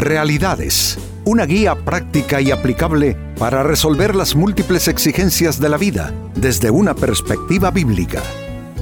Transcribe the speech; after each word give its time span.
Realidades, 0.00 0.96
una 1.26 1.44
guía 1.44 1.74
práctica 1.74 2.40
y 2.40 2.50
aplicable 2.50 3.18
para 3.38 3.62
resolver 3.62 4.16
las 4.16 4.34
múltiples 4.34 4.88
exigencias 4.88 5.60
de 5.60 5.68
la 5.68 5.76
vida 5.76 6.14
desde 6.34 6.70
una 6.70 6.94
perspectiva 6.94 7.70
bíblica. 7.70 8.22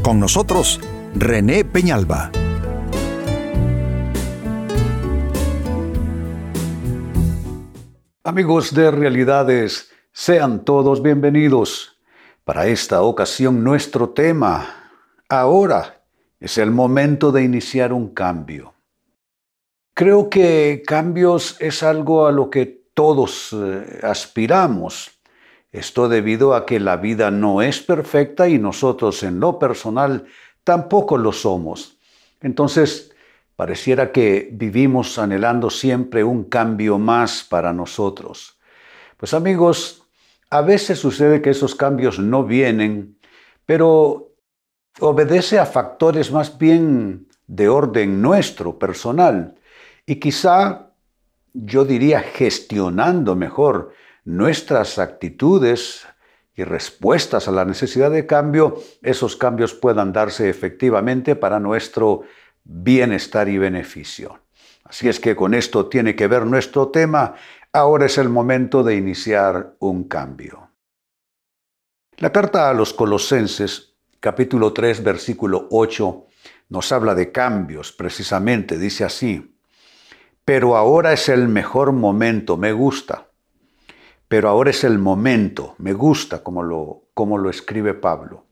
Con 0.00 0.20
nosotros, 0.20 0.80
René 1.16 1.64
Peñalba. 1.64 2.30
Amigos 8.22 8.72
de 8.72 8.92
Realidades, 8.92 9.90
sean 10.12 10.64
todos 10.64 11.02
bienvenidos. 11.02 11.98
Para 12.44 12.68
esta 12.68 13.02
ocasión 13.02 13.64
nuestro 13.64 14.10
tema, 14.10 14.68
ahora 15.28 16.00
es 16.38 16.58
el 16.58 16.70
momento 16.70 17.32
de 17.32 17.42
iniciar 17.42 17.92
un 17.92 18.14
cambio. 18.14 18.77
Creo 19.98 20.30
que 20.30 20.84
cambios 20.86 21.56
es 21.58 21.82
algo 21.82 22.28
a 22.28 22.30
lo 22.30 22.50
que 22.50 22.84
todos 22.94 23.52
eh, 23.52 23.98
aspiramos. 24.04 25.10
Esto 25.72 26.08
debido 26.08 26.54
a 26.54 26.66
que 26.66 26.78
la 26.78 26.98
vida 26.98 27.32
no 27.32 27.62
es 27.62 27.80
perfecta 27.80 28.48
y 28.48 28.60
nosotros 28.60 29.24
en 29.24 29.40
lo 29.40 29.58
personal 29.58 30.26
tampoco 30.62 31.18
lo 31.18 31.32
somos. 31.32 31.98
Entonces, 32.40 33.12
pareciera 33.56 34.12
que 34.12 34.48
vivimos 34.52 35.18
anhelando 35.18 35.68
siempre 35.68 36.22
un 36.22 36.44
cambio 36.44 37.00
más 37.00 37.42
para 37.42 37.72
nosotros. 37.72 38.56
Pues 39.16 39.34
amigos, 39.34 40.04
a 40.48 40.60
veces 40.60 41.00
sucede 41.00 41.42
que 41.42 41.50
esos 41.50 41.74
cambios 41.74 42.20
no 42.20 42.44
vienen, 42.44 43.18
pero 43.66 44.36
obedece 45.00 45.58
a 45.58 45.66
factores 45.66 46.30
más 46.30 46.56
bien 46.56 47.26
de 47.48 47.68
orden 47.68 48.22
nuestro, 48.22 48.78
personal 48.78 49.57
y 50.08 50.16
quizá 50.16 50.94
yo 51.52 51.84
diría 51.84 52.20
gestionando 52.20 53.36
mejor 53.36 53.92
nuestras 54.24 54.98
actitudes 54.98 56.06
y 56.54 56.64
respuestas 56.64 57.46
a 57.46 57.52
la 57.52 57.66
necesidad 57.66 58.10
de 58.10 58.24
cambio, 58.24 58.82
esos 59.02 59.36
cambios 59.36 59.74
puedan 59.74 60.14
darse 60.14 60.48
efectivamente 60.48 61.36
para 61.36 61.60
nuestro 61.60 62.22
bienestar 62.64 63.50
y 63.50 63.58
beneficio. 63.58 64.40
Así 64.84 65.10
es 65.10 65.20
que 65.20 65.36
con 65.36 65.52
esto 65.52 65.90
tiene 65.90 66.16
que 66.16 66.26
ver 66.26 66.46
nuestro 66.46 66.88
tema. 66.88 67.34
Ahora 67.70 68.06
es 68.06 68.16
el 68.16 68.30
momento 68.30 68.82
de 68.82 68.96
iniciar 68.96 69.76
un 69.78 70.04
cambio. 70.04 70.70
La 72.16 72.32
carta 72.32 72.70
a 72.70 72.72
los 72.72 72.94
Colosenses, 72.94 73.94
capítulo 74.20 74.72
3, 74.72 75.04
versículo 75.04 75.68
8, 75.70 76.26
nos 76.70 76.92
habla 76.92 77.14
de 77.14 77.30
cambios, 77.30 77.92
precisamente, 77.92 78.78
dice 78.78 79.04
así, 79.04 79.54
pero 80.48 80.78
ahora 80.78 81.12
es 81.12 81.28
el 81.28 81.46
mejor 81.46 81.92
momento, 81.92 82.56
me 82.56 82.72
gusta. 82.72 83.26
Pero 84.28 84.48
ahora 84.48 84.70
es 84.70 84.82
el 84.82 84.98
momento, 84.98 85.74
me 85.76 85.92
gusta 85.92 86.42
como 86.42 86.62
lo, 86.62 87.02
como 87.12 87.36
lo 87.36 87.50
escribe 87.50 87.92
Pablo. 87.92 88.46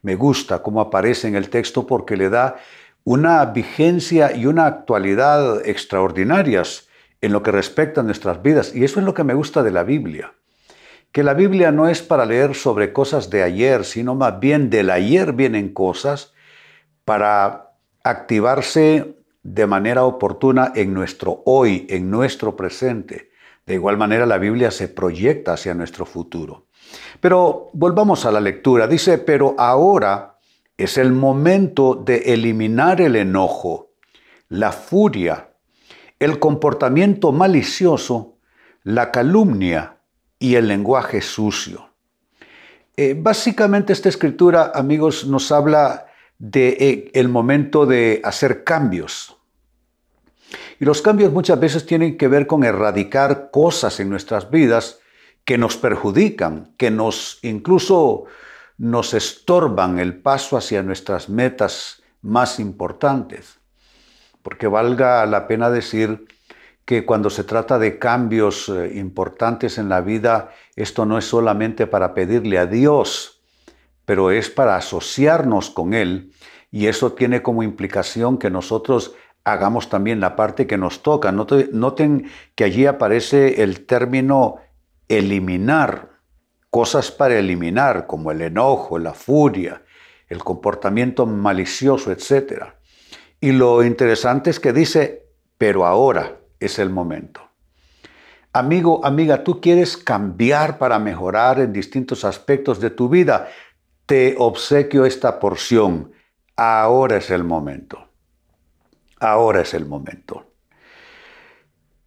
Me 0.00 0.14
gusta 0.14 0.62
cómo 0.62 0.80
aparece 0.80 1.28
en 1.28 1.36
el 1.36 1.50
texto 1.50 1.86
porque 1.86 2.16
le 2.16 2.30
da 2.30 2.56
una 3.04 3.44
vigencia 3.44 4.34
y 4.34 4.46
una 4.46 4.64
actualidad 4.64 5.60
extraordinarias 5.68 6.88
en 7.20 7.34
lo 7.34 7.42
que 7.42 7.50
respecta 7.50 8.00
a 8.00 8.04
nuestras 8.04 8.40
vidas. 8.40 8.74
Y 8.74 8.84
eso 8.84 9.00
es 9.00 9.04
lo 9.04 9.12
que 9.12 9.22
me 9.22 9.34
gusta 9.34 9.62
de 9.62 9.72
la 9.72 9.84
Biblia. 9.84 10.32
Que 11.12 11.22
la 11.22 11.34
Biblia 11.34 11.70
no 11.70 11.86
es 11.86 12.00
para 12.00 12.24
leer 12.24 12.54
sobre 12.54 12.94
cosas 12.94 13.28
de 13.28 13.42
ayer, 13.42 13.84
sino 13.84 14.14
más 14.14 14.40
bien 14.40 14.70
del 14.70 14.88
ayer 14.88 15.34
vienen 15.34 15.74
cosas 15.74 16.32
para 17.04 17.74
activarse 18.02 19.21
de 19.42 19.66
manera 19.66 20.04
oportuna 20.04 20.72
en 20.74 20.94
nuestro 20.94 21.42
hoy, 21.46 21.86
en 21.90 22.10
nuestro 22.10 22.56
presente. 22.56 23.30
De 23.66 23.74
igual 23.74 23.96
manera 23.96 24.26
la 24.26 24.38
Biblia 24.38 24.70
se 24.70 24.88
proyecta 24.88 25.54
hacia 25.54 25.74
nuestro 25.74 26.04
futuro. 26.06 26.66
Pero 27.20 27.70
volvamos 27.72 28.24
a 28.24 28.32
la 28.32 28.40
lectura. 28.40 28.86
Dice, 28.86 29.18
pero 29.18 29.54
ahora 29.58 30.38
es 30.76 30.98
el 30.98 31.12
momento 31.12 31.94
de 31.94 32.32
eliminar 32.32 33.00
el 33.00 33.16
enojo, 33.16 33.92
la 34.48 34.72
furia, 34.72 35.50
el 36.18 36.38
comportamiento 36.38 37.32
malicioso, 37.32 38.38
la 38.84 39.10
calumnia 39.10 39.98
y 40.38 40.56
el 40.56 40.68
lenguaje 40.68 41.20
sucio. 41.20 41.90
Eh, 42.96 43.14
básicamente 43.18 43.92
esta 43.92 44.08
escritura, 44.08 44.72
amigos, 44.74 45.26
nos 45.26 45.50
habla 45.50 46.06
de 46.42 46.76
eh, 46.80 47.10
el 47.14 47.28
momento 47.28 47.86
de 47.86 48.20
hacer 48.24 48.64
cambios. 48.64 49.36
Y 50.80 50.84
los 50.84 51.00
cambios 51.00 51.32
muchas 51.32 51.60
veces 51.60 51.86
tienen 51.86 52.18
que 52.18 52.26
ver 52.26 52.48
con 52.48 52.64
erradicar 52.64 53.52
cosas 53.52 54.00
en 54.00 54.10
nuestras 54.10 54.50
vidas 54.50 54.98
que 55.44 55.56
nos 55.56 55.76
perjudican, 55.76 56.74
que 56.76 56.90
nos 56.90 57.38
incluso 57.42 58.24
nos 58.76 59.14
estorban 59.14 60.00
el 60.00 60.16
paso 60.16 60.56
hacia 60.56 60.82
nuestras 60.82 61.28
metas 61.28 62.02
más 62.22 62.58
importantes. 62.58 63.60
Porque 64.42 64.66
valga 64.66 65.24
la 65.26 65.46
pena 65.46 65.70
decir 65.70 66.26
que 66.84 67.06
cuando 67.06 67.30
se 67.30 67.44
trata 67.44 67.78
de 67.78 68.00
cambios 68.00 68.68
eh, 68.68 68.94
importantes 68.96 69.78
en 69.78 69.88
la 69.88 70.00
vida, 70.00 70.50
esto 70.74 71.06
no 71.06 71.18
es 71.18 71.24
solamente 71.24 71.86
para 71.86 72.14
pedirle 72.14 72.58
a 72.58 72.66
Dios, 72.66 73.41
pero 74.04 74.30
es 74.30 74.50
para 74.50 74.76
asociarnos 74.76 75.70
con 75.70 75.94
Él 75.94 76.32
y 76.70 76.86
eso 76.86 77.12
tiene 77.12 77.42
como 77.42 77.62
implicación 77.62 78.38
que 78.38 78.50
nosotros 78.50 79.14
hagamos 79.44 79.88
también 79.88 80.20
la 80.20 80.36
parte 80.36 80.66
que 80.66 80.78
nos 80.78 81.02
toca. 81.02 81.32
Noten 81.32 82.30
que 82.54 82.64
allí 82.64 82.86
aparece 82.86 83.62
el 83.62 83.86
término 83.86 84.56
eliminar, 85.08 86.10
cosas 86.70 87.10
para 87.10 87.38
eliminar, 87.38 88.06
como 88.06 88.30
el 88.30 88.40
enojo, 88.40 88.98
la 88.98 89.12
furia, 89.12 89.82
el 90.28 90.42
comportamiento 90.42 91.26
malicioso, 91.26 92.10
etc. 92.10 92.64
Y 93.40 93.52
lo 93.52 93.84
interesante 93.84 94.48
es 94.50 94.58
que 94.58 94.72
dice, 94.72 95.26
pero 95.58 95.84
ahora 95.84 96.38
es 96.58 96.78
el 96.78 96.88
momento. 96.88 97.42
Amigo, 98.54 99.04
amiga, 99.04 99.44
tú 99.44 99.60
quieres 99.60 99.96
cambiar 99.96 100.78
para 100.78 100.98
mejorar 100.98 101.58
en 101.58 101.72
distintos 101.72 102.24
aspectos 102.24 102.80
de 102.80 102.90
tu 102.90 103.08
vida 103.08 103.48
te 104.12 104.34
obsequio 104.36 105.06
esta 105.06 105.40
porción. 105.40 106.12
Ahora 106.54 107.16
es 107.16 107.30
el 107.30 107.44
momento. 107.44 108.08
Ahora 109.18 109.62
es 109.62 109.72
el 109.72 109.86
momento. 109.86 110.52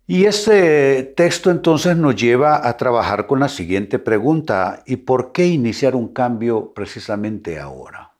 Y 0.06 0.26
este 0.26 1.02
texto 1.18 1.50
entonces 1.50 1.98
nos 1.98 2.16
lleva 2.16 2.68
a 2.68 2.78
trabajar 2.78 3.26
con 3.26 3.40
la 3.40 3.50
siguiente 3.50 3.98
pregunta. 3.98 4.84
¿Y 4.86 4.98
por 4.98 5.32
qué 5.32 5.48
iniciar 5.48 5.96
un 5.96 6.14
cambio 6.14 6.74
precisamente 6.76 7.60
ahora? 7.60 8.12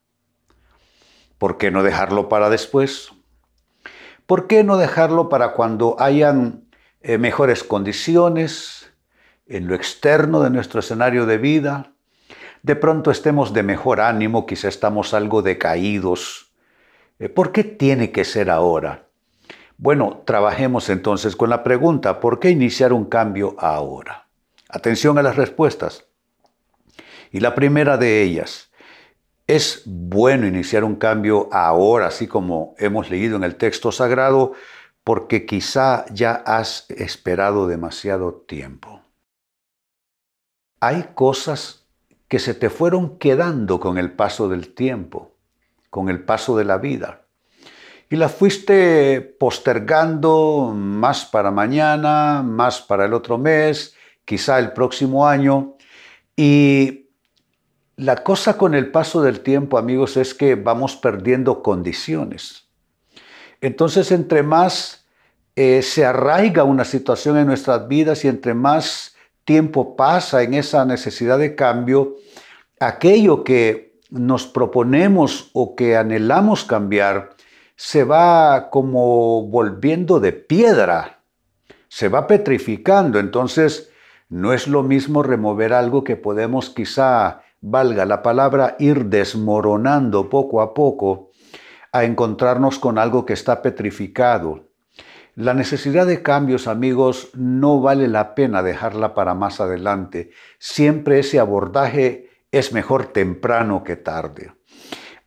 ¿Por 1.38 1.60
qué 1.60 1.70
no 1.70 1.84
dejarlo 1.84 2.28
para 2.28 2.50
después? 2.50 3.12
¿Por 4.26 4.48
qué 4.48 4.64
no 4.64 4.78
dejarlo 4.78 5.30
para 5.30 5.54
cuando 5.54 5.96
hayan 6.00 6.66
eh, 7.02 7.20
mejores 7.20 7.64
condiciones 7.64 8.92
en 9.46 9.68
lo 9.68 9.76
externo 9.76 10.42
de 10.42 10.50
nuestro 10.50 10.80
escenario 10.80 11.28
de 11.28 11.38
vida? 11.38 11.95
De 12.66 12.76
pronto 12.76 13.12
estemos 13.12 13.54
de 13.54 13.62
mejor 13.62 14.02
ánimo, 14.02 14.48
quizá 14.48 14.70
estamos 14.70 15.14
algo 15.14 15.44
decaídos. 15.44 16.52
Eh, 17.20 17.30
¿Por 17.30 17.52
qué 17.52 17.64
tiene 17.64 18.12
que 18.12 18.26
ser 18.26 18.50
ahora? 18.50 19.06
Bueno, 19.78 20.24
trabajemos 20.26 20.90
entonces 20.90 21.36
con 21.36 21.52
la 21.52 21.64
pregunta, 21.64 22.20
¿por 22.20 22.40
qué 22.40 22.50
iniciar 22.50 22.92
un 22.92 23.06
cambio 23.06 23.56
ahora? 23.60 24.26
Atención 24.68 25.20
a 25.20 25.22
las 25.22 25.36
respuestas. 25.36 26.06
Y 27.32 27.40
la 27.40 27.54
primera 27.54 27.98
de 27.98 28.24
ellas, 28.24 28.72
es 29.46 29.84
bueno 29.86 30.48
iniciar 30.48 30.84
un 30.84 30.96
cambio 30.96 31.50
ahora, 31.52 32.08
así 32.08 32.26
como 32.26 32.74
hemos 32.80 33.12
leído 33.12 33.36
en 33.36 33.44
el 33.44 33.58
texto 33.58 33.92
sagrado, 33.92 34.54
porque 35.04 35.46
quizá 35.46 36.06
ya 36.12 36.32
has 36.34 36.90
esperado 36.90 37.68
demasiado 37.68 38.34
tiempo. 38.34 39.04
Hay 40.80 41.12
cosas 41.14 41.85
que 42.36 42.40
se 42.40 42.54
te 42.54 42.70
fueron 42.70 43.18
quedando 43.18 43.80
con 43.80 43.98
el 43.98 44.12
paso 44.12 44.50
del 44.50 44.74
tiempo, 44.74 45.32
con 45.90 46.10
el 46.10 46.26
paso 46.26 46.58
de 46.58 46.66
la 46.66 46.78
vida. 46.78 47.22
Y 48.10 48.18
las 48.18 48.34
fuiste 48.34 49.22
postergando 49.22 50.74
más 50.76 51.24
para 51.24 51.50
mañana, 51.50 52.44
más 52.44 52.82
para 52.82 53.06
el 53.06 53.14
otro 53.14 53.38
mes, 53.38 53.96
quizá 54.26 54.60
el 54.60 54.74
próximo 54.74 55.26
año. 55.26 55.78
Y 56.36 57.08
la 57.96 58.18
cosa 58.18 58.58
con 58.58 58.76
el 58.76 58.92
paso 58.92 59.22
del 59.22 59.40
tiempo, 59.40 59.78
amigos, 59.78 60.18
es 60.18 60.34
que 60.34 60.56
vamos 60.56 60.98
perdiendo 60.98 61.64
condiciones. 61.64 62.68
Entonces, 63.62 64.12
entre 64.12 64.44
más 64.44 65.06
eh, 65.56 65.82
se 65.82 66.04
arraiga 66.04 66.66
una 66.66 66.84
situación 66.84 67.38
en 67.38 67.48
nuestras 67.48 67.88
vidas 67.88 68.26
y 68.26 68.28
entre 68.28 68.54
más 68.54 69.15
tiempo 69.46 69.96
pasa 69.96 70.44
en 70.44 70.54
esa 70.54 70.86
necesidad 70.86 71.38
de 71.40 71.56
cambio, 71.56 72.16
aquello 72.80 73.44
que 73.44 74.00
nos 74.10 74.46
proponemos 74.48 75.50
o 75.54 75.76
que 75.76 75.98
anhelamos 75.98 76.64
cambiar 76.66 77.36
se 77.76 78.04
va 78.04 78.70
como 78.70 79.48
volviendo 79.48 80.20
de 80.20 80.32
piedra, 80.32 81.20
se 81.88 82.10
va 82.10 82.28
petrificando. 82.28 83.20
Entonces, 83.20 83.92
no 84.30 84.54
es 84.54 84.68
lo 84.68 84.84
mismo 84.84 85.24
remover 85.24 85.74
algo 85.74 86.04
que 86.04 86.16
podemos 86.16 86.70
quizá, 86.70 87.42
valga 87.62 88.06
la 88.06 88.22
palabra, 88.22 88.76
ir 88.80 89.06
desmoronando 89.06 90.30
poco 90.30 90.62
a 90.62 90.74
poco, 90.74 91.32
a 91.92 92.04
encontrarnos 92.04 92.80
con 92.80 92.98
algo 92.98 93.26
que 93.26 93.34
está 93.34 93.62
petrificado. 93.62 94.65
La 95.36 95.54
necesidad 95.54 96.08
de 96.08 96.22
cambios, 96.22 96.66
amigos, 96.66 97.30
no 97.34 97.82
vale 97.82 98.08
la 98.08 98.36
pena 98.36 98.64
dejarla 98.64 99.14
para 99.14 99.34
más 99.34 99.60
adelante. 99.60 100.32
Siempre 100.60 101.20
ese 101.20 101.40
abordaje 101.40 102.30
es 102.52 102.72
mejor 102.72 103.08
temprano 103.08 103.84
que 103.84 103.98
tarde. 103.98 104.54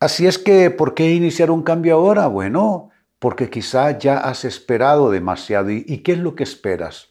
Así 0.00 0.26
es 0.26 0.38
que, 0.38 0.70
¿por 0.70 0.94
qué 0.94 1.12
iniciar 1.12 1.50
un 1.50 1.62
cambio 1.62 1.96
ahora? 1.96 2.26
Bueno, 2.26 2.88
porque 3.18 3.50
quizá 3.50 3.98
ya 3.98 4.16
has 4.16 4.46
esperado 4.46 5.10
demasiado. 5.10 5.70
¿Y, 5.70 5.98
qué 5.98 6.12
es 6.12 6.18
lo 6.18 6.34
que 6.34 6.44
esperas? 6.44 7.10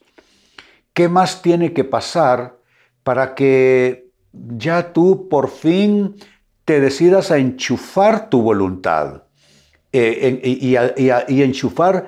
¿Qué 0.94 1.08
más 1.08 1.44
tiene 1.44 1.74
que 1.74 1.84
pasar 1.84 2.58
para 3.04 3.36
que 3.36 4.10
ya 4.32 4.92
tú 4.92 5.30
por 5.30 5.52
fin 5.52 6.16
te 6.66 6.80
decidas 6.80 7.30
a 7.30 7.38
enchufar 7.38 8.32
tu 8.32 8.42
voluntad 8.42 9.26
eh, 9.92 10.42
y, 10.44 10.76
y 10.76 11.44
enchufar 11.44 12.08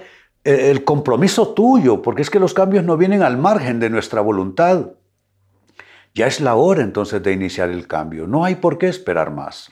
el 0.49 0.83
compromiso 0.83 1.49
tuyo? 1.53 2.01
Porque 2.01 2.21
es 2.21 2.29
que 2.29 2.39
los 2.39 2.53
cambios 2.53 2.83
no 2.83 2.97
vienen 2.97 3.21
al 3.21 3.37
margen 3.37 3.79
de 3.79 3.89
nuestra 3.89 4.21
voluntad. 4.21 4.91
Ya 6.15 6.27
es 6.27 6.41
la 6.41 6.55
hora 6.55 6.81
entonces 6.81 7.21
de 7.21 7.33
iniciar 7.33 7.69
el 7.69 7.87
cambio. 7.87 8.25
No 8.27 8.43
hay 8.43 8.55
por 8.55 8.77
qué 8.77 8.87
esperar 8.87 9.31
más. 9.31 9.71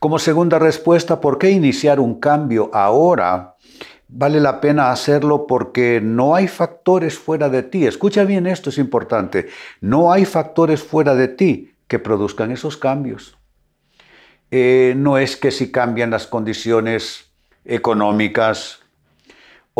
Como 0.00 0.18
segunda 0.18 0.58
respuesta, 0.58 1.20
¿por 1.20 1.38
qué 1.38 1.50
iniciar 1.50 2.00
un 2.00 2.20
cambio 2.20 2.70
ahora? 2.72 3.56
Vale 4.08 4.40
la 4.40 4.60
pena 4.60 4.90
hacerlo 4.90 5.46
porque 5.46 6.00
no 6.02 6.34
hay 6.34 6.48
factores 6.48 7.18
fuera 7.18 7.48
de 7.48 7.62
ti. 7.62 7.86
Escucha 7.86 8.24
bien 8.24 8.46
esto, 8.46 8.70
es 8.70 8.78
importante. 8.78 9.48
No 9.80 10.12
hay 10.12 10.24
factores 10.24 10.82
fuera 10.82 11.14
de 11.14 11.28
ti 11.28 11.74
que 11.88 11.98
produzcan 11.98 12.50
esos 12.50 12.76
cambios. 12.76 13.36
Eh, 14.50 14.94
no 14.96 15.18
es 15.18 15.36
que 15.36 15.50
si 15.50 15.70
cambian 15.70 16.10
las 16.10 16.26
condiciones 16.26 17.30
económicas 17.64 18.80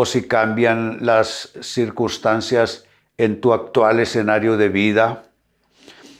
o 0.00 0.06
si 0.06 0.28
cambian 0.28 0.98
las 1.00 1.50
circunstancias 1.60 2.86
en 3.16 3.40
tu 3.40 3.52
actual 3.52 3.98
escenario 3.98 4.56
de 4.56 4.68
vida 4.68 5.24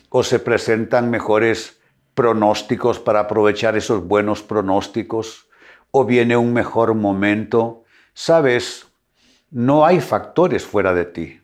o 0.09 0.25
se 0.25 0.41
presentan 0.41 1.11
mejores 1.11 1.81
pronósticos 2.15 2.99
para 2.99 3.21
aprovechar 3.21 3.77
esos 3.77 4.05
buenos 4.05 4.43
pronósticos 4.43 5.47
o 5.93 6.05
viene 6.05 6.37
un 6.37 6.53
mejor 6.53 6.95
momento. 6.95 7.85
Sabes, 8.15 8.89
no 9.53 9.87
hay 9.87 10.01
factores 10.01 10.67
fuera 10.67 10.93
de 10.93 11.05
ti 11.05 11.41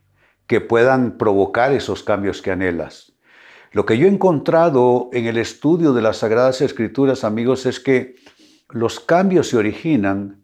que 0.48 0.60
puedan 0.60 1.16
provocar 1.16 1.70
esos 1.70 2.02
cambios 2.02 2.42
que 2.42 2.50
anhelas. 2.50 3.12
Lo 3.70 3.86
que 3.86 3.96
yo 3.96 4.08
he 4.08 4.10
encontrado 4.10 5.08
en 5.12 5.26
el 5.26 5.36
estudio 5.36 5.92
de 5.92 6.02
las 6.02 6.16
Sagradas 6.16 6.62
Escrituras, 6.62 7.22
amigos, 7.22 7.64
es 7.64 7.78
que 7.78 8.16
los 8.70 8.98
cambios 8.98 9.50
se 9.50 9.56
originan 9.56 10.43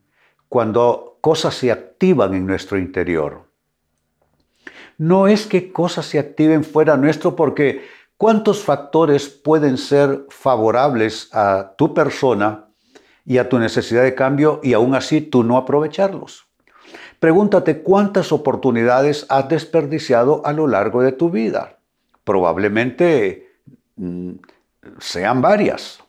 cuando 0.50 1.17
cosas 1.23 1.55
se 1.55 1.73
activan 1.73 2.35
en 2.35 2.47
nuestro 2.47 2.79
interior. 2.79 3.49
No 4.99 5.29
es 5.29 5.47
que 5.47 5.73
cosas 5.73 6.05
se 6.05 6.19
activen 6.19 6.62
fuera 6.62 6.99
nuestro 6.99 7.35
porque 7.35 7.81
¿Cuántos 8.20 8.62
factores 8.62 9.31
pueden 9.31 9.79
ser 9.79 10.26
favorables 10.29 11.31
a 11.32 11.73
tu 11.79 11.94
persona 11.94 12.67
y 13.25 13.38
a 13.38 13.49
tu 13.49 13.58
necesidad 13.58 14.02
de 14.02 14.14
cambio 14.14 14.61
y 14.62 14.75
aún 14.75 14.94
así 14.94 15.23
tú 15.23 15.43
no 15.43 15.56
aprovecharlos? 15.56 16.44
Pregúntate 17.19 17.81
cuántas 17.81 18.31
oportunidades 18.31 19.25
has 19.31 19.49
desperdiciado 19.49 20.43
a 20.44 20.53
lo 20.53 20.67
largo 20.67 21.00
de 21.00 21.12
tu 21.12 21.31
vida. 21.31 21.79
Probablemente 22.23 23.49
mm, 23.96 24.32
sean 24.99 25.41
varias. 25.41 26.05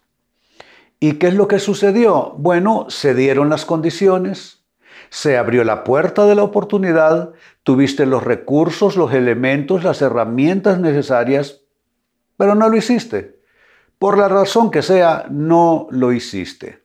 ¿Y 1.02 1.14
qué 1.14 1.28
es 1.28 1.34
lo 1.34 1.50
que 1.50 1.60
sucedió? 1.60 2.36
Bueno, 2.38 2.86
se 2.88 3.14
dieron 3.14 3.50
las 3.50 3.66
condiciones, 3.66 4.64
se 5.10 5.38
abrió 5.38 5.66
la 5.66 5.84
puerta 5.84 6.26
de 6.26 6.36
la 6.36 6.44
oportunidad, 6.44 7.34
tuviste 7.64 8.06
los 8.06 8.24
recursos, 8.24 8.96
los 8.96 9.14
elementos, 9.14 9.84
las 9.84 10.02
herramientas 10.02 10.80
necesarias 10.80 11.62
pero 12.42 12.56
no 12.56 12.70
lo 12.70 12.76
hiciste. 12.76 13.40
Por 14.00 14.18
la 14.18 14.28
razón 14.28 14.72
que 14.72 14.82
sea, 14.82 15.28
no 15.30 15.86
lo 15.92 16.12
hiciste. 16.12 16.80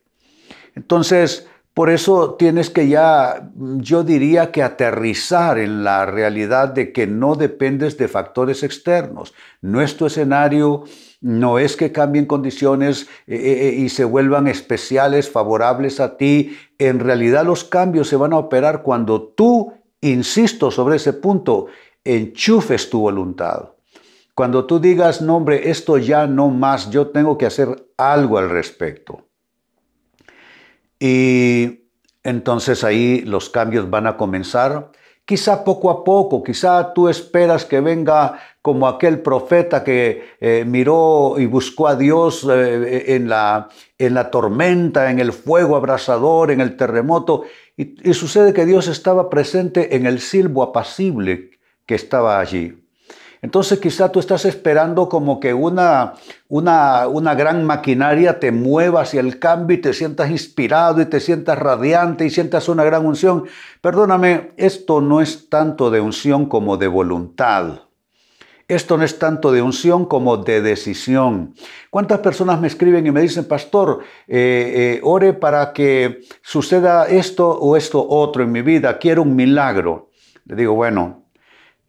Entonces, 0.75 1.47
por 1.73 1.89
eso 1.89 2.35
tienes 2.35 2.69
que 2.69 2.87
ya, 2.87 3.49
yo 3.55 4.03
diría 4.03 4.51
que 4.51 4.61
aterrizar 4.61 5.57
en 5.57 5.83
la 5.83 6.05
realidad 6.05 6.67
de 6.67 6.93
que 6.93 7.07
no 7.07 7.33
dependes 7.33 7.97
de 7.97 8.07
factores 8.07 8.61
externos. 8.61 9.33
Nuestro 9.61 10.05
escenario 10.05 10.83
no 11.21 11.57
es 11.57 11.75
que 11.75 11.91
cambien 11.91 12.25
condiciones 12.25 13.03
eh, 13.25 13.35
eh, 13.35 13.69
eh, 13.69 13.75
y 13.75 13.89
se 13.89 14.05
vuelvan 14.05 14.47
especiales, 14.47 15.29
favorables 15.29 15.99
a 15.99 16.17
ti. 16.17 16.57
En 16.77 16.99
realidad 16.99 17.45
los 17.45 17.63
cambios 17.63 18.07
se 18.07 18.15
van 18.15 18.33
a 18.33 18.37
operar 18.37 18.83
cuando 18.83 19.21
tú, 19.23 19.73
insisto 20.01 20.69
sobre 20.69 20.97
ese 20.97 21.13
punto, 21.13 21.67
enchufes 22.03 22.89
tu 22.89 23.01
voluntad. 23.01 23.71
Cuando 24.35 24.65
tú 24.65 24.79
digas, 24.79 25.21
no 25.21 25.37
hombre, 25.37 25.71
esto 25.71 25.97
ya 25.97 26.27
no 26.27 26.49
más, 26.49 26.91
yo 26.91 27.07
tengo 27.07 27.37
que 27.39 27.47
hacer 27.47 27.87
algo 27.97 28.37
al 28.37 28.51
respecto. 28.51 29.25
Y 30.99 31.85
entonces 32.23 32.83
ahí 32.83 33.21
los 33.21 33.49
cambios 33.49 33.89
van 33.89 34.05
a 34.05 34.17
comenzar. 34.17 34.91
Quizá 35.27 35.65
poco 35.65 35.89
a 35.89 36.05
poco, 36.05 36.41
quizá 36.41 36.93
tú 36.93 37.09
esperas 37.09 37.65
que 37.65 37.81
venga 37.81 38.39
como 38.61 38.87
aquel 38.87 39.19
profeta 39.19 39.83
que 39.83 40.37
eh, 40.39 40.63
miró 40.65 41.35
y 41.37 41.45
buscó 41.45 41.89
a 41.89 41.97
Dios 41.97 42.47
eh, 42.49 43.13
en, 43.13 43.27
la, 43.27 43.67
en 43.97 44.13
la 44.13 44.31
tormenta, 44.31 45.11
en 45.11 45.19
el 45.19 45.33
fuego 45.33 45.75
abrasador, 45.75 46.49
en 46.49 46.61
el 46.61 46.77
terremoto, 46.77 47.43
y, 47.75 48.09
y 48.09 48.13
sucede 48.13 48.53
que 48.53 48.65
Dios 48.65 48.87
estaba 48.87 49.29
presente 49.29 49.97
en 49.97 50.05
el 50.05 50.21
silbo 50.21 50.63
apacible 50.63 51.51
que 51.85 51.95
estaba 51.95 52.39
allí. 52.39 52.86
Entonces 53.41 53.79
quizá 53.79 54.11
tú 54.11 54.19
estás 54.19 54.45
esperando 54.45 55.09
como 55.09 55.39
que 55.39 55.53
una, 55.53 56.13
una, 56.47 57.07
una, 57.07 57.35
gran 57.35 57.65
maquinaria 57.65 58.39
te 58.39 58.51
mueva 58.51 59.01
hacia 59.01 59.21
el 59.21 59.39
cambio 59.39 59.77
y 59.77 59.81
te 59.81 59.93
sientas 59.93 60.31
inspirado 60.31 61.01
y 61.01 61.05
te 61.05 61.19
sientas 61.19 61.57
radiante 61.57 62.25
y 62.25 62.29
sientas 62.29 62.67
una 62.67 62.83
gran 62.83 63.05
unción. 63.05 63.45
Perdóname, 63.81 64.51
esto 64.57 65.01
no 65.01 65.21
es 65.21 65.49
tanto 65.49 65.91
de 65.91 66.01
unción 66.01 66.47
como 66.47 66.77
de 66.77 66.87
voluntad. 66.87 67.81
Esto 68.67 68.97
no 68.97 69.05
es 69.05 69.17
tanto 69.17 69.53
de 69.53 69.61
unción 69.61 70.05
como 70.05 70.35
de 70.35 70.61
decisión. 70.61 71.55
¿Cuántas 71.89 72.19
personas 72.19 72.59
me 72.59 72.67
escriben 72.67 73.07
y 73.07 73.11
me 73.11 73.21
dicen, 73.21 73.45
pastor, 73.45 73.99
eh, 74.27 74.97
eh, 74.97 74.99
ore 75.03 75.31
para 75.31 75.71
que 75.71 76.19
suceda 76.41 77.05
esto 77.07 77.49
o 77.49 77.77
esto 77.77 78.05
otro 78.05 78.43
en 78.43 78.51
mi 78.51 78.61
vida, 78.61 78.97
quiero 78.97 79.21
un 79.21 79.37
milagro? 79.37 80.09
Le 80.43 80.55
digo, 80.57 80.73
bueno, 80.73 81.23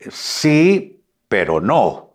sí, 0.08 0.97
pero 1.28 1.60
no. 1.60 2.08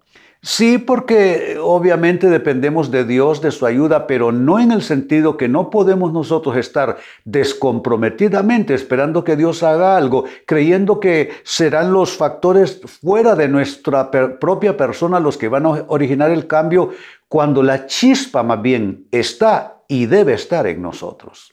Sí, 0.45 0.77
porque 0.77 1.57
obviamente 1.57 2.29
dependemos 2.29 2.91
de 2.91 3.05
Dios, 3.05 3.41
de 3.41 3.49
su 3.51 3.65
ayuda, 3.65 4.07
pero 4.07 4.33
no 4.33 4.59
en 4.59 4.73
el 4.73 4.81
sentido 4.81 5.37
que 5.37 5.47
no 5.47 5.69
podemos 5.69 6.11
nosotros 6.11 6.57
estar 6.57 6.97
descomprometidamente 7.23 8.73
esperando 8.73 9.23
que 9.23 9.37
Dios 9.37 9.63
haga 9.63 9.95
algo, 9.95 10.25
creyendo 10.45 10.99
que 10.99 11.31
serán 11.43 11.93
los 11.93 12.17
factores 12.17 12.81
fuera 13.01 13.35
de 13.35 13.47
nuestra 13.47 14.11
propia 14.11 14.75
persona 14.75 15.21
los 15.21 15.37
que 15.37 15.47
van 15.47 15.65
a 15.65 15.85
originar 15.87 16.29
el 16.29 16.45
cambio, 16.45 16.89
cuando 17.29 17.63
la 17.63 17.85
chispa 17.85 18.43
más 18.43 18.61
bien 18.61 19.07
está 19.11 19.77
y 19.87 20.07
debe 20.07 20.33
estar 20.33 20.67
en 20.67 20.81
nosotros. 20.81 21.52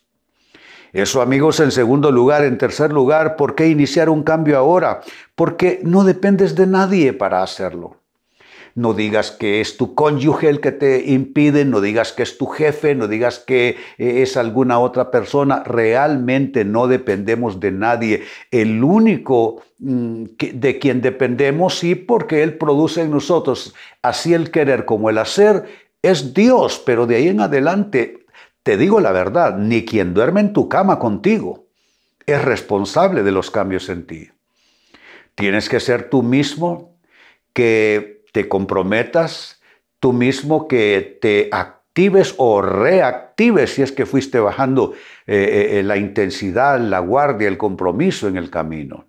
Eso 0.92 1.22
amigos 1.22 1.60
en 1.60 1.70
segundo 1.70 2.10
lugar. 2.10 2.44
En 2.44 2.58
tercer 2.58 2.92
lugar, 2.92 3.36
¿por 3.36 3.54
qué 3.54 3.68
iniciar 3.68 4.08
un 4.08 4.22
cambio 4.22 4.58
ahora? 4.58 5.00
Porque 5.34 5.80
no 5.82 6.04
dependes 6.04 6.54
de 6.54 6.66
nadie 6.66 7.12
para 7.12 7.42
hacerlo. 7.42 7.96
No 8.74 8.94
digas 8.94 9.32
que 9.32 9.60
es 9.60 9.76
tu 9.76 9.94
cónyuge 9.94 10.48
el 10.48 10.60
que 10.60 10.70
te 10.70 11.10
impide, 11.10 11.64
no 11.64 11.80
digas 11.80 12.12
que 12.12 12.22
es 12.22 12.38
tu 12.38 12.46
jefe, 12.46 12.94
no 12.94 13.08
digas 13.08 13.40
que 13.40 13.76
eh, 13.98 14.22
es 14.22 14.36
alguna 14.36 14.78
otra 14.78 15.10
persona. 15.10 15.62
Realmente 15.64 16.64
no 16.64 16.86
dependemos 16.86 17.58
de 17.58 17.72
nadie. 17.72 18.22
El 18.50 18.82
único 18.84 19.62
mm, 19.78 20.24
de 20.38 20.78
quien 20.78 21.00
dependemos, 21.00 21.78
sí, 21.78 21.94
porque 21.94 22.42
Él 22.42 22.58
produce 22.58 23.02
en 23.02 23.10
nosotros 23.10 23.74
así 24.02 24.34
el 24.34 24.50
querer 24.50 24.84
como 24.84 25.10
el 25.10 25.18
hacer, 25.18 25.64
es 26.02 26.32
Dios, 26.32 26.82
pero 26.86 27.06
de 27.06 27.16
ahí 27.16 27.28
en 27.28 27.40
adelante 27.40 28.24
te 28.62 28.76
digo 28.76 29.00
la 29.00 29.12
verdad, 29.12 29.56
ni 29.56 29.84
quien 29.84 30.14
duerme 30.14 30.40
en 30.40 30.52
tu 30.52 30.68
cama 30.68 30.98
contigo 30.98 31.66
es 32.26 32.42
responsable 32.44 33.22
de 33.22 33.32
los 33.32 33.50
cambios 33.50 33.88
en 33.88 34.06
ti. 34.06 34.30
Tienes 35.34 35.68
que 35.68 35.80
ser 35.80 36.10
tú 36.10 36.22
mismo 36.22 36.96
que 37.52 38.24
te 38.32 38.48
comprometas, 38.48 39.60
tú 39.98 40.12
mismo 40.12 40.68
que 40.68 41.18
te 41.20 41.48
actives 41.52 42.34
o 42.36 42.62
reactives 42.62 43.74
si 43.74 43.82
es 43.82 43.92
que 43.92 44.06
fuiste 44.06 44.38
bajando 44.38 44.92
eh, 45.26 45.78
eh, 45.78 45.82
la 45.82 45.96
intensidad, 45.96 46.78
la 46.80 47.00
guardia, 47.00 47.48
el 47.48 47.58
compromiso 47.58 48.28
en 48.28 48.36
el 48.36 48.50
camino. 48.50 49.06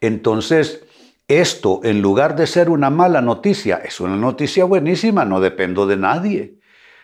Entonces, 0.00 0.84
esto, 1.26 1.80
en 1.84 2.00
lugar 2.00 2.36
de 2.36 2.46
ser 2.46 2.70
una 2.70 2.90
mala 2.90 3.20
noticia, 3.20 3.76
es 3.84 4.00
una 4.00 4.16
noticia 4.16 4.64
buenísima, 4.64 5.24
no 5.24 5.40
dependo 5.40 5.86
de 5.86 5.96
nadie. 5.96 6.57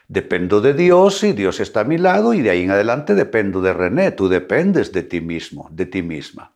Dependo 0.09 0.61
de 0.61 0.75
Dios 0.75 1.25
y 1.25 1.33
Dios 1.33 1.61
está 1.61 1.81
a 1.81 1.85
mi 1.85 1.97
lado 1.97 2.35
y 2.35 2.43
de 2.43 2.51
ahí 2.51 2.63
en 2.63 2.71
adelante 2.71 3.15
dependo 3.15 3.61
de 3.61 3.73
René. 3.73 4.11
Tú 4.11 4.29
dependes 4.29 4.93
de 4.93 5.03
ti 5.03 5.21
mismo, 5.21 5.69
de 5.71 5.87
ti 5.87 6.03
misma. 6.03 6.53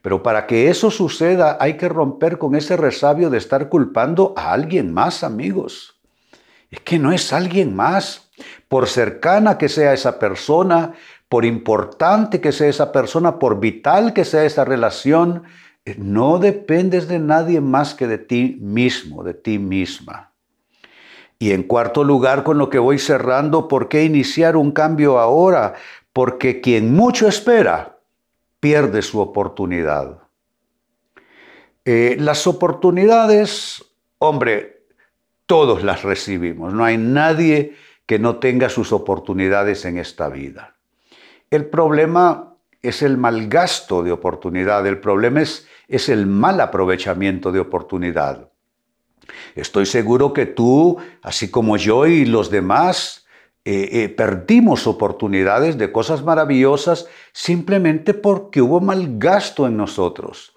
Pero 0.00 0.22
para 0.22 0.46
que 0.46 0.68
eso 0.68 0.90
suceda 0.90 1.56
hay 1.60 1.76
que 1.76 1.88
romper 1.88 2.38
con 2.38 2.56
ese 2.56 2.76
resabio 2.76 3.30
de 3.30 3.38
estar 3.38 3.68
culpando 3.68 4.34
a 4.36 4.52
alguien 4.52 4.92
más, 4.92 5.22
amigos. 5.22 6.00
Es 6.70 6.80
que 6.80 6.98
no 6.98 7.12
es 7.12 7.32
alguien 7.32 7.74
más. 7.74 8.30
Por 8.68 8.88
cercana 8.88 9.58
que 9.58 9.68
sea 9.68 9.92
esa 9.92 10.18
persona, 10.18 10.94
por 11.28 11.44
importante 11.44 12.40
que 12.40 12.50
sea 12.50 12.68
esa 12.68 12.90
persona, 12.90 13.38
por 13.38 13.60
vital 13.60 14.12
que 14.12 14.24
sea 14.24 14.44
esa 14.44 14.64
relación, 14.64 15.44
eh, 15.84 15.94
no 15.98 16.38
dependes 16.38 17.08
de 17.08 17.18
nadie 17.18 17.60
más 17.60 17.94
que 17.94 18.06
de 18.06 18.18
ti 18.18 18.58
mismo, 18.60 19.22
de 19.22 19.34
ti 19.34 19.58
misma. 19.58 20.31
Y 21.42 21.50
en 21.50 21.64
cuarto 21.64 22.04
lugar, 22.04 22.44
con 22.44 22.56
lo 22.56 22.70
que 22.70 22.78
voy 22.78 23.00
cerrando, 23.00 23.66
¿por 23.66 23.88
qué 23.88 24.04
iniciar 24.04 24.56
un 24.56 24.70
cambio 24.70 25.18
ahora? 25.18 25.74
Porque 26.12 26.60
quien 26.60 26.94
mucho 26.94 27.26
espera, 27.26 27.98
pierde 28.60 29.02
su 29.02 29.18
oportunidad. 29.18 30.18
Eh, 31.84 32.14
las 32.20 32.46
oportunidades, 32.46 33.84
hombre, 34.18 34.84
todos 35.46 35.82
las 35.82 36.04
recibimos. 36.04 36.72
No 36.74 36.84
hay 36.84 36.96
nadie 36.96 37.74
que 38.06 38.20
no 38.20 38.36
tenga 38.36 38.68
sus 38.68 38.92
oportunidades 38.92 39.84
en 39.84 39.98
esta 39.98 40.28
vida. 40.28 40.76
El 41.50 41.64
problema 41.64 42.54
es 42.82 43.02
el 43.02 43.18
mal 43.18 43.48
gasto 43.48 44.04
de 44.04 44.12
oportunidad, 44.12 44.86
el 44.86 45.00
problema 45.00 45.42
es, 45.42 45.66
es 45.88 46.08
el 46.08 46.28
mal 46.28 46.60
aprovechamiento 46.60 47.50
de 47.50 47.58
oportunidad. 47.58 48.51
Estoy 49.54 49.86
seguro 49.86 50.32
que 50.32 50.46
tú, 50.46 50.98
así 51.22 51.50
como 51.50 51.76
yo 51.76 52.06
y 52.06 52.24
los 52.24 52.50
demás, 52.50 53.26
eh, 53.64 53.88
eh, 53.92 54.08
perdimos 54.08 54.88
oportunidades 54.88 55.78
de 55.78 55.92
cosas 55.92 56.24
maravillosas 56.24 57.06
simplemente 57.32 58.12
porque 58.12 58.60
hubo 58.60 58.80
mal 58.80 59.18
gasto 59.18 59.68
en 59.68 59.76
nosotros. 59.76 60.52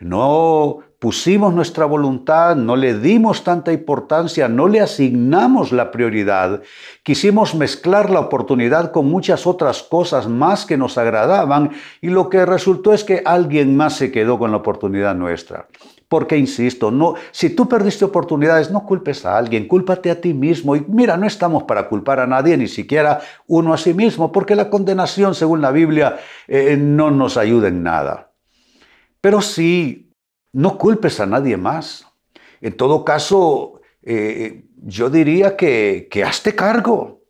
No 0.00 0.80
pusimos 0.98 1.54
nuestra 1.54 1.84
voluntad, 1.84 2.56
no 2.56 2.74
le 2.74 2.98
dimos 2.98 3.44
tanta 3.44 3.72
importancia, 3.72 4.48
no 4.48 4.66
le 4.66 4.80
asignamos 4.80 5.70
la 5.70 5.90
prioridad. 5.90 6.62
Quisimos 7.04 7.54
mezclar 7.54 8.10
la 8.10 8.20
oportunidad 8.20 8.90
con 8.90 9.06
muchas 9.06 9.46
otras 9.46 9.82
cosas 9.82 10.26
más 10.28 10.66
que 10.66 10.76
nos 10.76 10.98
agradaban 10.98 11.70
y 12.00 12.08
lo 12.08 12.28
que 12.28 12.44
resultó 12.44 12.92
es 12.92 13.04
que 13.04 13.22
alguien 13.24 13.76
más 13.76 13.96
se 13.96 14.10
quedó 14.10 14.38
con 14.38 14.50
la 14.50 14.56
oportunidad 14.56 15.14
nuestra. 15.14 15.68
Porque, 16.08 16.38
insisto, 16.38 16.90
no, 16.90 17.14
si 17.32 17.50
tú 17.50 17.68
perdiste 17.68 18.04
oportunidades, 18.04 18.70
no 18.70 18.84
culpes 18.86 19.26
a 19.26 19.36
alguien, 19.36 19.68
cúlpate 19.68 20.10
a 20.10 20.20
ti 20.20 20.32
mismo. 20.32 20.74
Y 20.74 20.84
mira, 20.88 21.18
no 21.18 21.26
estamos 21.26 21.64
para 21.64 21.86
culpar 21.88 22.20
a 22.20 22.26
nadie, 22.26 22.56
ni 22.56 22.66
siquiera 22.66 23.20
uno 23.46 23.74
a 23.74 23.78
sí 23.78 23.92
mismo, 23.92 24.32
porque 24.32 24.54
la 24.54 24.70
condenación, 24.70 25.34
según 25.34 25.60
la 25.60 25.70
Biblia, 25.70 26.18
eh, 26.46 26.78
no 26.78 27.10
nos 27.10 27.36
ayuda 27.36 27.68
en 27.68 27.82
nada. 27.82 28.32
Pero 29.20 29.42
sí, 29.42 30.10
no 30.52 30.78
culpes 30.78 31.20
a 31.20 31.26
nadie 31.26 31.58
más. 31.58 32.06
En 32.62 32.74
todo 32.74 33.04
caso, 33.04 33.80
eh, 34.02 34.64
yo 34.82 35.10
diría 35.10 35.56
que, 35.56 36.08
que 36.10 36.24
hazte 36.24 36.54
cargo 36.54 37.20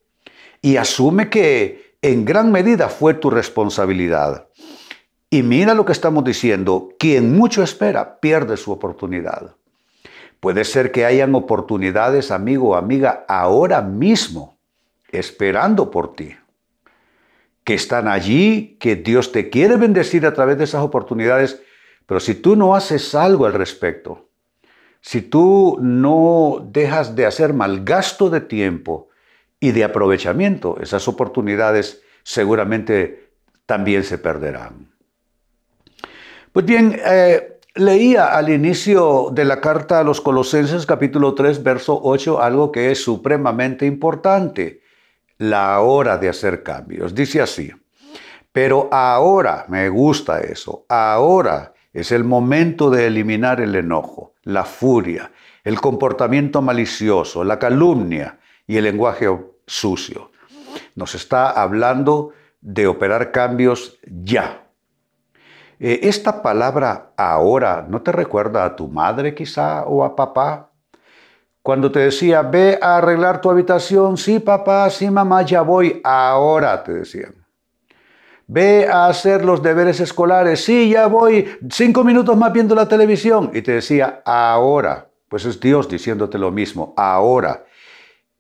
y 0.63 0.77
asume 0.77 1.29
que 1.29 1.97
en 2.01 2.25
gran 2.25 2.53
medida 2.53 2.89
fue 2.89 3.15
tu 3.15 3.29
responsabilidad. 3.29 4.49
Y 5.31 5.43
mira 5.43 5.75
lo 5.75 5.85
que 5.85 5.93
estamos 5.93 6.25
diciendo, 6.25 6.89
quien 6.99 7.37
mucho 7.37 7.63
espera 7.63 8.19
pierde 8.19 8.57
su 8.57 8.73
oportunidad. 8.73 9.57
Puede 10.41 10.65
ser 10.65 10.91
que 10.91 11.05
hayan 11.05 11.35
oportunidades, 11.35 12.31
amigo 12.31 12.71
o 12.71 12.75
amiga, 12.77 13.25
ahora 13.29 13.83
mismo, 13.83 14.57
esperando 15.11 15.91
por 15.91 16.15
ti, 16.15 16.35
que 17.65 17.75
están 17.75 18.09
allí, 18.09 18.79
que 18.81 18.97
Dios 18.97 19.33
te 19.33 19.51
quiere 19.51 19.77
bendecir 19.77 20.25
a 20.25 20.33
través 20.33 20.57
de 20.57 20.65
esas 20.65 20.83
oportunidades, 20.83 21.61
pero 22.07 22.21
si 22.21 22.35
tú 22.35 22.57
no 22.57 22.75
haces 22.75 23.15
algo 23.15 23.45
al 23.45 23.53
respecto, 23.53 24.29
si 25.03 25.21
tú 25.21 25.77
no 25.81 26.67
dejas 26.71 27.15
de 27.15 27.27
hacer 27.27 27.53
mal 27.53 27.85
gasto 27.85 28.31
de 28.31 28.41
tiempo 28.41 29.09
y 29.61 29.73
de 29.73 29.85
aprovechamiento, 29.85 30.79
esas 30.81 31.07
oportunidades 31.07 32.01
seguramente 32.23 33.29
también 33.67 34.05
se 34.05 34.17
perderán. 34.17 34.98
Pues 36.59 36.67
bien, 36.67 37.01
eh, 37.07 37.61
leía 37.77 38.37
al 38.37 38.49
inicio 38.49 39.29
de 39.31 39.45
la 39.45 39.61
carta 39.61 40.01
a 40.01 40.03
los 40.03 40.21
Colosenses 40.21 40.87
capítulo 40.87 41.33
3, 41.33 41.63
verso 41.63 42.01
8, 42.03 42.43
algo 42.43 42.73
que 42.73 42.91
es 42.91 43.01
supremamente 43.01 43.87
importante, 43.87 44.83
la 45.37 45.79
hora 45.79 46.19
de 46.19 46.29
hacer 46.29 46.65
cambios. 46.65 47.15
Dice 47.15 47.41
así, 47.41 47.71
pero 48.51 48.89
ahora, 48.91 49.67
me 49.69 49.89
gusta 49.89 50.41
eso, 50.41 50.85
ahora 50.89 51.75
es 51.93 52.11
el 52.11 52.25
momento 52.25 52.91
de 52.91 53.07
eliminar 53.07 53.61
el 53.61 53.77
enojo, 53.77 54.35
la 54.43 54.65
furia, 54.65 55.31
el 55.63 55.81
comportamiento 55.81 56.61
malicioso, 56.61 57.45
la 57.45 57.61
calumnia 57.61 58.41
y 58.67 58.79
el 58.79 58.83
lenguaje 58.83 59.29
sucio. 59.65 60.33
Nos 60.97 61.15
está 61.15 61.51
hablando 61.51 62.33
de 62.61 62.89
operar 62.89 63.31
cambios 63.31 64.01
ya, 64.03 64.68
eh, 65.81 66.01
esta 66.03 66.43
palabra 66.43 67.13
ahora, 67.17 67.87
¿no 67.89 68.03
te 68.03 68.11
recuerda 68.13 68.65
a 68.65 68.75
tu 68.75 68.89
madre 68.89 69.35
quizá 69.35 69.85
o 69.85 70.05
a 70.05 70.17
papá? 70.17 70.71
Cuando 71.63 71.93
te 71.93 72.01
decía, 72.01 72.43
ve 72.43 72.79
a 72.81 72.97
arreglar 72.97 73.41
tu 73.41 73.51
habitación, 73.51 74.17
sí 74.17 74.39
papá, 74.39 74.89
sí 74.91 75.11
mamá, 75.11 75.43
ya 75.43 75.63
voy, 75.63 76.01
ahora 76.03 76.83
te 76.83 76.93
decían. 76.93 77.35
Ve 78.47 78.89
a 78.89 79.07
hacer 79.07 79.45
los 79.45 79.63
deberes 79.63 80.01
escolares, 80.01 80.65
sí, 80.65 80.89
ya 80.89 81.07
voy, 81.07 81.47
cinco 81.71 82.03
minutos 82.03 82.37
más 82.37 82.53
viendo 82.53 82.75
la 82.75 82.89
televisión. 82.89 83.51
Y 83.53 83.61
te 83.61 83.73
decía, 83.73 84.23
ahora, 84.25 85.09
pues 85.29 85.45
es 85.45 85.61
Dios 85.61 85.89
diciéndote 85.89 86.39
lo 86.39 86.51
mismo, 86.51 86.95
ahora. 86.97 87.67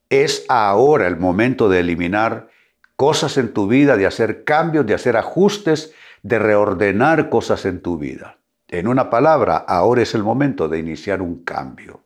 Es 0.08 0.46
ahora 0.48 1.06
el 1.06 1.18
momento 1.18 1.68
de 1.68 1.80
eliminar 1.80 2.48
cosas 2.96 3.36
en 3.36 3.52
tu 3.52 3.68
vida, 3.68 3.98
de 3.98 4.06
hacer 4.06 4.44
cambios, 4.44 4.86
de 4.86 4.94
hacer 4.94 5.18
ajustes, 5.18 5.92
de 6.22 6.38
reordenar 6.38 7.28
cosas 7.28 7.64
en 7.64 7.80
tu 7.80 7.98
vida. 7.98 8.38
En 8.68 8.86
una 8.86 9.08
palabra, 9.10 9.56
ahora 9.56 10.02
es 10.02 10.14
el 10.14 10.22
momento 10.22 10.68
de 10.68 10.78
iniciar 10.78 11.22
un 11.22 11.42
cambio. 11.44 12.04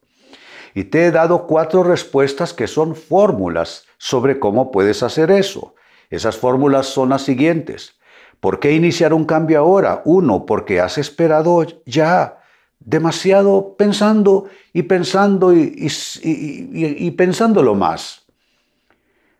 Y 0.74 0.84
te 0.84 1.06
he 1.06 1.10
dado 1.10 1.46
cuatro 1.46 1.82
respuestas 1.82 2.54
que 2.54 2.66
son 2.66 2.94
fórmulas 2.94 3.84
sobre 3.98 4.38
cómo 4.38 4.70
puedes 4.70 5.02
hacer 5.02 5.30
eso. 5.30 5.74
Esas 6.08 6.36
fórmulas 6.36 6.86
son 6.86 7.10
las 7.10 7.22
siguientes. 7.22 7.98
¿Por 8.40 8.58
qué 8.58 8.72
iniciar 8.72 9.12
un 9.14 9.24
cambio 9.24 9.60
ahora? 9.60 10.02
Uno, 10.04 10.46
porque 10.46 10.80
has 10.80 10.98
esperado 10.98 11.64
ya 11.86 12.38
demasiado 12.80 13.76
pensando 13.76 14.46
y 14.72 14.82
pensando 14.82 15.52
y, 15.54 17.10
pensándolo 17.16 17.74
más. 17.74 18.26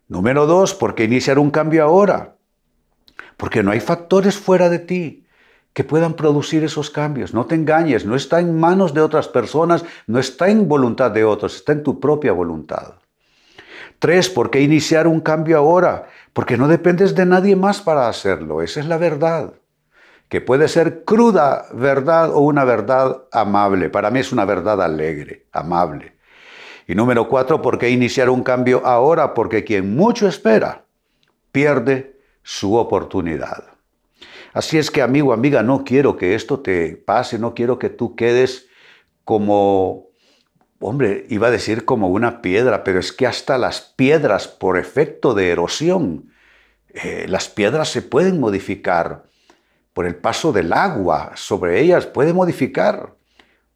Número 0.08 0.46
dos, 0.46 0.74
¿por 0.74 0.94
qué 0.94 1.04
iniciar 1.04 1.38
un 1.38 1.50
cambio 1.50 1.84
ahora? 1.84 2.36
Porque 3.36 3.62
no 3.62 3.70
hay 3.70 3.80
factores 3.80 4.36
fuera 4.36 4.68
de 4.68 4.78
ti 4.78 5.26
que 5.72 5.84
puedan 5.84 6.14
producir 6.14 6.64
esos 6.64 6.90
cambios. 6.90 7.32
No 7.32 7.46
te 7.46 7.54
engañes, 7.54 8.04
no 8.04 8.14
está 8.14 8.40
en 8.40 8.58
manos 8.58 8.94
de 8.94 9.00
otras 9.00 9.28
personas, 9.28 9.84
no 10.06 10.18
está 10.18 10.48
en 10.48 10.68
voluntad 10.68 11.10
de 11.10 11.24
otros, 11.24 11.56
está 11.56 11.72
en 11.72 11.82
tu 11.82 11.98
propia 11.98 12.32
voluntad. 12.32 12.94
Tres, 13.98 14.28
¿por 14.28 14.50
qué 14.50 14.60
iniciar 14.60 15.06
un 15.06 15.20
cambio 15.20 15.56
ahora? 15.58 16.08
Porque 16.32 16.56
no 16.56 16.68
dependes 16.68 17.14
de 17.14 17.24
nadie 17.24 17.56
más 17.56 17.80
para 17.80 18.08
hacerlo, 18.08 18.60
esa 18.62 18.80
es 18.80 18.86
la 18.86 18.98
verdad. 18.98 19.54
Que 20.28 20.40
puede 20.40 20.68
ser 20.68 21.04
cruda 21.04 21.66
verdad 21.72 22.30
o 22.30 22.40
una 22.40 22.64
verdad 22.64 23.24
amable. 23.32 23.90
Para 23.90 24.10
mí 24.10 24.20
es 24.20 24.32
una 24.32 24.44
verdad 24.44 24.82
alegre, 24.82 25.46
amable. 25.52 26.16
Y 26.86 26.94
número 26.94 27.28
cuatro, 27.28 27.62
¿por 27.62 27.78
qué 27.78 27.90
iniciar 27.90 28.28
un 28.28 28.42
cambio 28.42 28.84
ahora? 28.84 29.34
Porque 29.34 29.62
quien 29.62 29.94
mucho 29.94 30.26
espera, 30.26 30.84
pierde 31.52 32.11
su 32.42 32.76
oportunidad. 32.76 33.64
Así 34.52 34.78
es 34.78 34.90
que, 34.90 35.02
amigo, 35.02 35.32
amiga, 35.32 35.62
no 35.62 35.84
quiero 35.84 36.16
que 36.16 36.34
esto 36.34 36.60
te 36.60 36.96
pase, 36.96 37.38
no 37.38 37.54
quiero 37.54 37.78
que 37.78 37.88
tú 37.88 38.14
quedes 38.14 38.68
como, 39.24 40.08
hombre, 40.78 41.26
iba 41.30 41.48
a 41.48 41.50
decir 41.50 41.84
como 41.84 42.08
una 42.08 42.42
piedra, 42.42 42.84
pero 42.84 42.98
es 43.00 43.12
que 43.12 43.26
hasta 43.26 43.56
las 43.56 43.80
piedras, 43.80 44.48
por 44.48 44.76
efecto 44.76 45.32
de 45.32 45.50
erosión, 45.50 46.32
eh, 46.88 47.24
las 47.28 47.48
piedras 47.48 47.88
se 47.88 48.02
pueden 48.02 48.40
modificar 48.40 49.24
por 49.94 50.06
el 50.06 50.16
paso 50.16 50.52
del 50.52 50.72
agua 50.72 51.32
sobre 51.34 51.80
ellas, 51.80 52.06
puede 52.06 52.32
modificar 52.32 53.14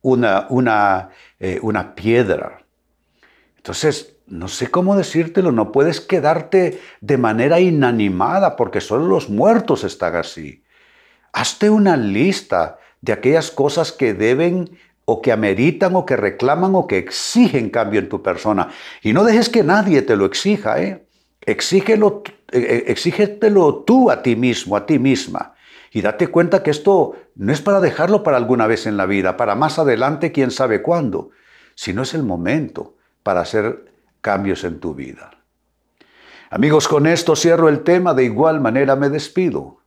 una, 0.03 0.47
una, 0.51 1.11
eh, 1.41 1.59
una 1.63 1.95
piedra. 1.95 2.65
Entonces, 3.57 4.16
no 4.27 4.49
sé 4.49 4.71
cómo 4.71 4.97
decírtelo, 4.97 5.53
no 5.53 5.73
puedes 5.73 6.01
quedarte 6.01 6.81
de 7.01 7.17
manera 7.17 7.61
inanimada 7.61 8.57
porque 8.57 8.81
solo 8.81 9.07
los 9.07 9.29
muertos 9.29 9.85
están 9.85 10.17
así. 10.17 10.65
Hazte 11.33 11.71
una 11.71 11.97
lista 11.97 12.79
de 13.01 13.13
aquellas 13.13 13.51
cosas 13.51 13.93
que 13.93 14.15
deben 14.15 14.71
o 15.05 15.23
que 15.23 15.31
ameritan 15.31 15.95
o 15.95 16.05
que 16.05 16.17
reclaman 16.17 16.75
o 16.75 16.87
que 16.87 16.99
exigen 16.99 17.71
cambio 17.71 18.01
en 18.01 18.09
tu 18.09 18.23
persona. 18.23 18.71
Y 19.03 19.13
no 19.13 19.23
dejes 19.23 19.49
que 19.49 19.63
nadie 19.63 20.03
te 20.03 20.17
lo 20.17 20.25
exija, 20.25 20.83
¿eh? 20.83 21.07
Exígelo, 21.43 22.25
eh, 22.51 22.59
eh, 22.59 22.85
exígetelo 22.89 23.85
tú 23.85 24.11
a 24.11 24.23
ti 24.23 24.35
mismo, 24.35 24.77
a 24.77 24.85
ti 24.85 24.99
misma. 24.99 25.55
Y 25.93 26.01
date 26.03 26.27
cuenta 26.27 26.65
que 26.65 26.73
esto 26.73 27.15
no 27.37 27.53
es 27.53 27.61
para 27.61 27.81
dejarlo 27.81 28.25
para 28.25 28.37
alguna 28.37 28.67
vez 28.67 28.87
en 28.87 28.97
la 28.97 29.07
vida, 29.07 29.37
para 29.37 29.55
más 29.55 29.79
adelante, 29.79 30.33
quién 30.33 30.51
sabe 30.51 30.83
cuándo, 30.83 31.31
sino 31.77 32.03
es 32.03 32.15
el 32.15 32.25
momento 32.25 32.97
para 33.23 33.43
hacer 33.43 33.96
cambios 34.27 34.65
en 34.65 34.81
tu 34.81 34.93
vida. 34.93 35.31
Amigos, 36.51 36.89
con 36.89 37.07
esto 37.07 37.37
cierro 37.37 37.69
el 37.69 37.85
tema, 37.85 38.13
de 38.13 38.25
igual 38.25 38.61
manera 38.61 38.97
me 38.97 39.09
despido. 39.09 39.83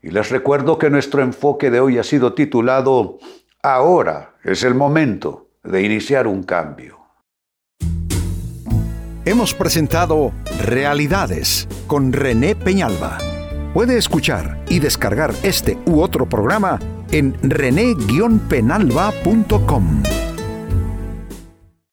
Y 0.00 0.12
les 0.12 0.30
recuerdo 0.30 0.78
que 0.78 0.90
nuestro 0.90 1.22
enfoque 1.22 1.72
de 1.72 1.80
hoy 1.80 1.98
ha 1.98 2.04
sido 2.04 2.34
titulado 2.34 3.18
Ahora 3.64 4.36
es 4.44 4.62
el 4.62 4.76
momento 4.76 5.48
de 5.64 5.82
iniciar 5.82 6.28
un 6.28 6.44
cambio. 6.44 7.00
Hemos 9.24 9.54
presentado 9.54 10.30
Realidades 10.64 11.66
con 11.88 12.12
René 12.12 12.54
Peñalba. 12.54 13.18
Puede 13.74 13.98
escuchar 13.98 14.62
y 14.68 14.78
descargar 14.78 15.34
este 15.42 15.78
u 15.84 16.00
otro 16.00 16.28
programa 16.28 16.78
en 17.10 17.36
rene-penalba.com. 17.42 20.02